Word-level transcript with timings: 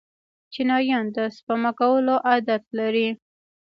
چینایان 0.53 1.05
د 1.15 1.17
سپما 1.35 1.71
کولو 1.79 2.15
عادت 2.27 2.63
لري. 2.79 3.09